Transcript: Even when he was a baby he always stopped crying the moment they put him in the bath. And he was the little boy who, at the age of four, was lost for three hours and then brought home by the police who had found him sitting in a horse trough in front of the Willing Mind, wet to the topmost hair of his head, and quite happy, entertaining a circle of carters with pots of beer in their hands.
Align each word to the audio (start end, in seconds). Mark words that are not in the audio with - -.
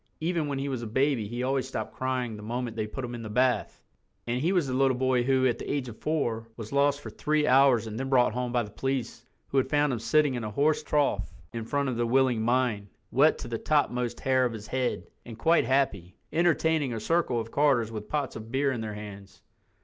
Even 0.19 0.47
when 0.47 0.57
he 0.57 0.67
was 0.67 0.81
a 0.81 0.87
baby 0.87 1.27
he 1.27 1.43
always 1.43 1.67
stopped 1.67 1.93
crying 1.93 2.35
the 2.35 2.41
moment 2.41 2.75
they 2.75 2.87
put 2.87 3.05
him 3.05 3.13
in 3.13 3.21
the 3.21 3.29
bath. 3.29 3.83
And 4.25 4.41
he 4.41 4.51
was 4.51 4.65
the 4.65 4.73
little 4.73 4.97
boy 4.97 5.21
who, 5.21 5.45
at 5.45 5.59
the 5.59 5.71
age 5.71 5.87
of 5.89 5.99
four, 5.99 6.47
was 6.57 6.71
lost 6.71 6.99
for 7.01 7.11
three 7.11 7.45
hours 7.45 7.85
and 7.85 7.99
then 7.99 8.09
brought 8.09 8.33
home 8.33 8.51
by 8.51 8.63
the 8.63 8.71
police 8.71 9.23
who 9.49 9.59
had 9.59 9.69
found 9.69 9.93
him 9.93 9.99
sitting 9.99 10.33
in 10.33 10.43
a 10.43 10.49
horse 10.49 10.81
trough 10.81 11.31
in 11.53 11.65
front 11.65 11.87
of 11.87 11.97
the 11.97 12.07
Willing 12.07 12.41
Mind, 12.41 12.87
wet 13.11 13.37
to 13.37 13.47
the 13.47 13.59
topmost 13.59 14.19
hair 14.21 14.43
of 14.43 14.53
his 14.53 14.65
head, 14.65 15.05
and 15.23 15.37
quite 15.37 15.65
happy, 15.65 16.15
entertaining 16.33 16.93
a 16.95 16.99
circle 16.99 17.39
of 17.39 17.51
carters 17.51 17.91
with 17.91 18.09
pots 18.09 18.35
of 18.35 18.51
beer 18.51 18.71
in 18.71 18.81
their 18.81 18.95
hands. 18.95 19.43